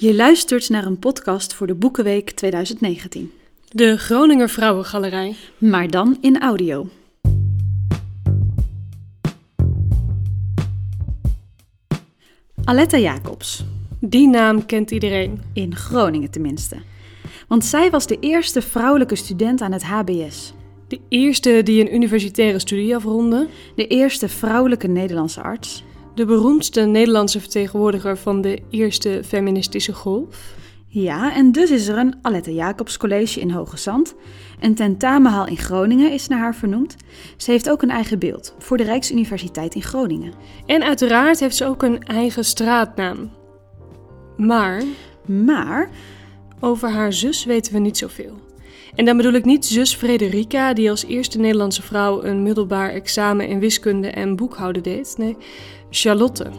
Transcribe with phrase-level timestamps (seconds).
[0.00, 3.32] Je luistert naar een podcast voor de Boekenweek 2019.
[3.68, 5.36] De Groninger Vrouwengalerij.
[5.58, 6.88] Maar dan in audio.
[12.64, 13.64] Aletta Jacobs.
[14.00, 15.40] Die naam kent iedereen.
[15.52, 16.76] In Groningen tenminste.
[17.48, 20.52] Want zij was de eerste vrouwelijke student aan het HBS.
[20.88, 23.48] De eerste die een universitaire studie afronde.
[23.74, 25.84] De eerste vrouwelijke Nederlandse arts.
[26.18, 30.54] De beroemdste Nederlandse vertegenwoordiger van de eerste feministische golf.
[30.88, 34.14] Ja, en dus is er een Aletta Jacobs College in Hoge Zand.
[34.60, 36.96] Een tentamenhal in Groningen is naar haar vernoemd.
[37.36, 40.32] Ze heeft ook een eigen beeld voor de Rijksuniversiteit in Groningen.
[40.66, 43.30] En uiteraard heeft ze ook een eigen straatnaam.
[44.36, 44.82] Maar.
[45.26, 45.90] Maar.
[46.60, 48.47] Over haar zus weten we niet zoveel.
[48.98, 53.48] En dan bedoel ik niet zus Frederica, die als eerste Nederlandse vrouw een middelbaar examen
[53.48, 55.14] in wiskunde en boekhouden deed.
[55.16, 55.36] Nee,
[55.90, 56.50] Charlotte.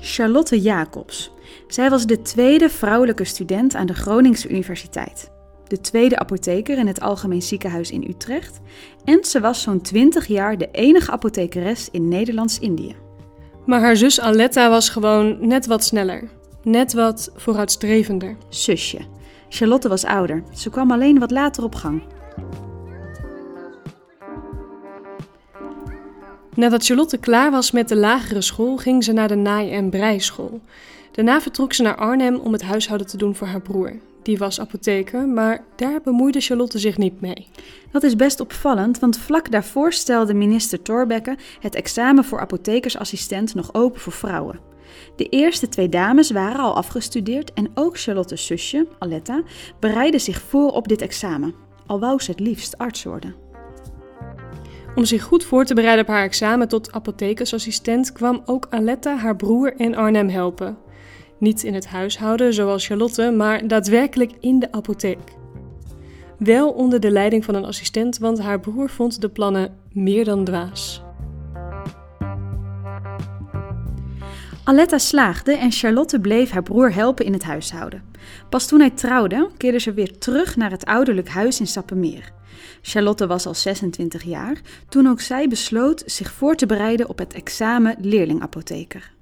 [0.00, 1.30] Charlotte Jacobs.
[1.68, 5.30] Zij was de tweede vrouwelijke student aan de Groningse Universiteit.
[5.66, 8.60] De tweede apotheker in het Algemeen Ziekenhuis in Utrecht.
[9.04, 12.96] En ze was zo'n 20 jaar de enige apothekeres in Nederlands-Indië.
[13.66, 16.28] Maar haar zus Aletta was gewoon net wat sneller.
[16.62, 18.36] Net wat vooruitstrevender.
[18.48, 19.14] Zusje.
[19.48, 20.42] Charlotte was ouder.
[20.54, 22.02] Ze kwam alleen wat later op gang.
[26.54, 30.60] Nadat Charlotte klaar was met de lagere school, ging ze naar de naai- en breischool.
[31.12, 33.92] Daarna vertrok ze naar Arnhem om het huishouden te doen voor haar broer.
[34.22, 37.46] Die was apotheker, maar daar bemoeide Charlotte zich niet mee.
[37.90, 43.74] Dat is best opvallend, want vlak daarvoor stelde minister Thorbecke het examen voor apothekersassistent nog
[43.74, 44.58] open voor vrouwen.
[45.16, 49.42] De eerste twee dames waren al afgestudeerd en ook Charlotte's zusje, Aletta,
[49.80, 51.54] bereidde zich voor op dit examen,
[51.86, 53.34] al wou ze het liefst arts worden.
[54.94, 59.36] Om zich goed voor te bereiden op haar examen tot apothekersassistent kwam ook Aletta haar
[59.36, 60.78] broer in Arnhem helpen.
[61.38, 65.18] Niet in het huishouden zoals Charlotte, maar daadwerkelijk in de apotheek.
[66.38, 70.44] Wel onder de leiding van een assistent, want haar broer vond de plannen meer dan
[70.44, 71.05] dwaas.
[74.66, 78.02] Aletta slaagde en Charlotte bleef haar broer helpen in het huishouden.
[78.48, 82.32] Pas toen hij trouwde, keerde ze weer terug naar het ouderlijk huis in Sappemeer.
[82.82, 87.32] Charlotte was al 26 jaar toen ook zij besloot zich voor te bereiden op het
[87.32, 89.12] examen leerlingapotheker.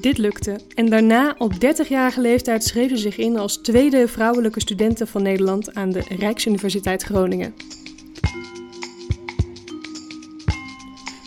[0.00, 5.06] Dit lukte en daarna op 30-jarige leeftijd schreef ze zich in als tweede vrouwelijke studente
[5.06, 7.54] van Nederland aan de Rijksuniversiteit Groningen.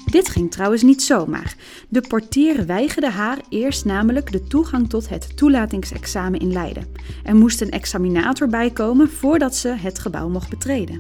[0.09, 1.55] Dit ging trouwens niet zomaar.
[1.89, 6.87] De portier weigerde haar eerst namelijk de toegang tot het toelatingsexamen in Leiden.
[7.23, 10.97] Er moest een examinator bijkomen voordat ze het gebouw mocht betreden.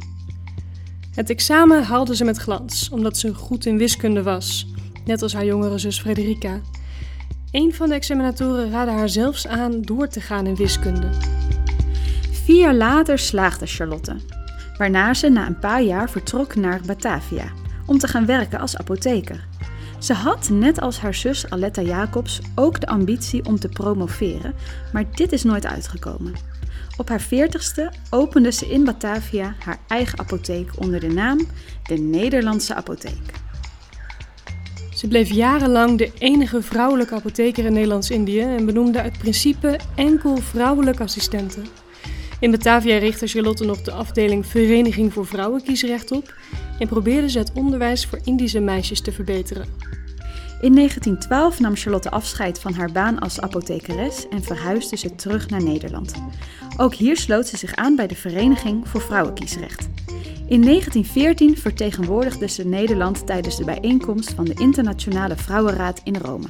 [1.13, 4.67] Het examen haalde ze met glans, omdat ze goed in wiskunde was,
[5.05, 6.61] net als haar jongere zus Frederica.
[7.51, 11.09] Een van de examinatoren raadde haar zelfs aan door te gaan in wiskunde.
[12.43, 14.15] Vier jaar later slaagde Charlotte,
[14.77, 17.51] waarna ze na een paar jaar vertrok naar Batavia
[17.89, 19.47] om te gaan werken als apotheker.
[19.99, 24.53] Ze had, net als haar zus Aletta Jacobs, ook de ambitie om te promoveren,
[24.93, 26.33] maar dit is nooit uitgekomen.
[26.97, 31.47] Op haar veertigste opende ze in Batavia haar eigen apotheek onder de naam
[31.83, 33.33] de Nederlandse Apotheek.
[34.95, 41.03] Ze bleef jarenlang de enige vrouwelijke apotheker in Nederlands-Indië en benoemde uit principe enkel vrouwelijke
[41.03, 41.65] assistenten.
[42.39, 46.33] In Batavia richtte Charlotte nog de afdeling Vereniging voor Vrouwenkiesrecht op
[46.79, 49.65] en probeerde ze het onderwijs voor Indische meisjes te verbeteren.
[50.61, 55.63] In 1912 nam Charlotte afscheid van haar baan als apothekeres en verhuisde ze terug naar
[55.63, 56.13] Nederland.
[56.77, 59.89] Ook hier sloot ze zich aan bij de Vereniging voor Vrouwenkiesrecht.
[60.47, 66.47] In 1914 vertegenwoordigde ze Nederland tijdens de bijeenkomst van de Internationale Vrouwenraad in Rome.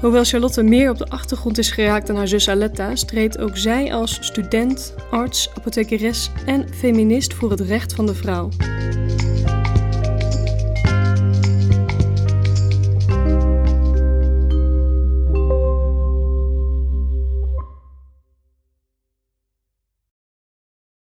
[0.00, 3.94] Hoewel Charlotte meer op de achtergrond is geraakt dan haar zus Aletta, streed ook zij
[3.94, 8.48] als student, arts, apothekeres en feminist voor het recht van de vrouw.